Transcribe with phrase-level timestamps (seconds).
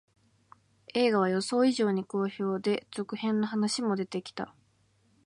[0.95, 4.55] 映画は予想以上に好評で、続編の話も出てきた